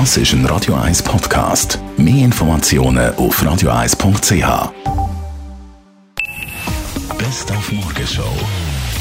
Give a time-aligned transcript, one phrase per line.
[0.00, 1.78] Das ist ein Radio 1 Podcast.
[1.96, 4.72] Mehr Informationen auf radio1.ch.
[7.16, 8.24] Best auf Morgenshow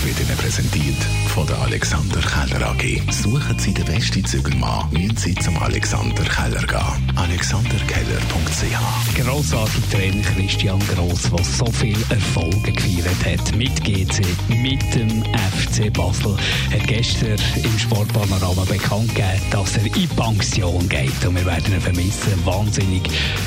[0.03, 1.01] wird Ihnen präsentiert
[1.33, 3.11] von der Alexander Keller AG.
[3.11, 7.11] Suchen Sie den besten Zügelmann, müssen Sie zum Alexander Keller gehen.
[7.15, 12.92] alexanderkeller.ch Grossartig Trainer Christian Gross, der so viel Erfolge gefeiert
[13.33, 14.21] hat mit GC,
[14.61, 16.37] mit dem FC Basel,
[16.71, 21.25] hat gestern im Sportpanorama bekannt gegeben, dass er in Pension geht.
[21.25, 22.45] Und wir werden ihn vermissen.
[22.45, 23.01] Wahnsinnig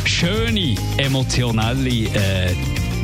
[0.04, 2.54] schöne, emotionelle äh,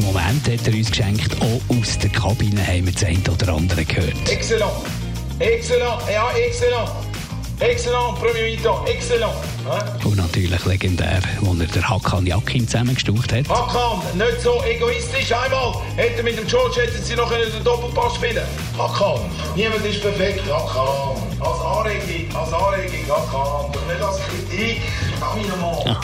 [0.01, 1.37] Momente hat er uns geschenkt.
[1.41, 4.29] Auch aus der Kabine haben wir das eine oder andere gehört.
[4.29, 4.73] Excellent.
[5.39, 6.03] Excellent.
[6.13, 7.12] Ja, excellent.
[7.63, 8.19] Excellent.
[8.19, 8.91] Premier mi-temps.
[8.91, 9.33] Excellent.
[9.69, 9.83] Hein?
[10.05, 13.49] Und natürlich legendär, wo er der Hakan Jakin zusammengestaucht hat.
[13.49, 15.33] Hakan, nicht so egoistisch.
[15.33, 18.43] Einmal hätte mit dem George hätten sie noch einen Doppelpass spielen
[18.77, 19.21] Hakan,
[19.55, 20.43] niemand ist perfekt.
[20.51, 23.73] Hakan, als Anregung, als Anregung, Hakan,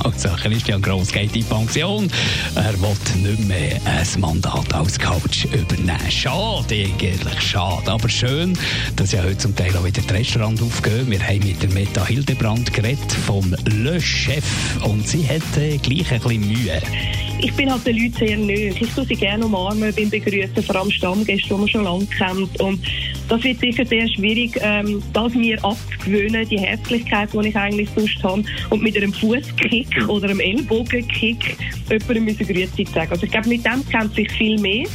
[0.04, 2.10] Also, Christian Gross geht in Pension.
[2.54, 6.10] Er will nicht mehr ein Mandat als Coach übernehmen.
[6.10, 7.90] Schade, eigentlich schade.
[7.90, 8.56] Aber schön,
[8.96, 11.10] dass ja heute zum Teil auch wieder das Restaurant aufgehen.
[11.10, 14.44] Wir haben mit der Meta Hildebrand geredet vom Le Chef
[14.82, 16.82] und sie hat äh, gleich ein bisschen Mühe.
[17.40, 18.80] Ich bin halt den Leuten sehr nöch.
[18.80, 22.60] Ich tue sie gerne umarmen beim Begrüßen, vor allem Stammgäste, die man schon lange kennt.
[22.60, 22.80] Und
[23.28, 28.22] das wird sicher sehr schwierig, ähm, das mir abzugewöhnen, die Herzlichkeit, die ich eigentlich sonst
[28.24, 28.42] habe.
[28.70, 31.56] Und mit einem Fußkick oder einem Ellbogenkick
[31.88, 33.12] jemandem müssen Grüezi sagen.
[33.12, 34.86] Also ich glaube, mit dem kennt sich viel mehr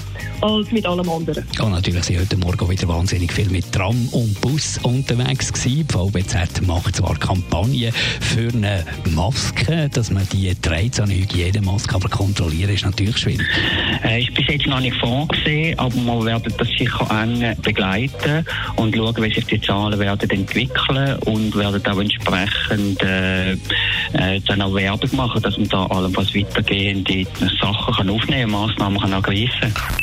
[0.41, 1.43] als mit allem anderen.
[1.61, 5.87] Und natürlich sind heute Morgen wieder wahnsinnig viel mit Tram und Bus unterwegs gewesen.
[5.87, 11.95] Die VBZ macht zwar Kampagnen für eine Maske, dass man die trägt, so eine Hygienemaske,
[11.95, 13.47] aber kontrollieren ist natürlich schwierig.
[14.03, 18.45] Äh, ist bis jetzt noch nicht vorgesehen, aber wir werden das sicher eng begleiten
[18.75, 24.61] und schauen, wie sich die Zahlen werden entwickeln und werden auch entsprechend äh, äh, dann
[24.61, 27.25] auch Werbung machen, dass man da allenfalls weitergehende
[27.61, 30.02] Sachen kann aufnehmen, Massnahmen kann ergreifen kann.